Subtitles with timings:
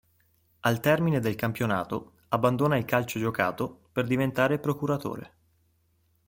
[0.61, 5.33] Al termine del campionato abbandona il calcio giocato per diventare procuratore.